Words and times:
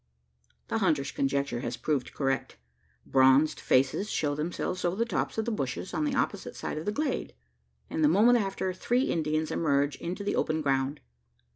The 0.69 0.79
hunter's 0.79 1.11
conjecture 1.11 1.59
has 1.59 1.77
proved 1.77 2.11
correct. 2.11 2.57
Bronzed 3.05 3.59
faces 3.59 4.09
show 4.09 4.33
themselves 4.33 4.83
over 4.83 4.95
the 4.95 5.05
tops 5.05 5.37
of 5.37 5.45
the 5.45 5.51
bushes 5.51 5.93
on 5.93 6.05
the 6.05 6.15
opposite 6.15 6.63
edge 6.63 6.77
of 6.79 6.87
the 6.87 6.91
glade; 6.91 7.35
and, 7.87 8.03
the 8.03 8.07
moment 8.07 8.39
after, 8.39 8.73
three 8.73 9.03
Indians 9.11 9.51
emerge 9.51 9.97
into 9.97 10.23
the 10.23 10.35
open 10.35 10.63
ground. 10.63 11.01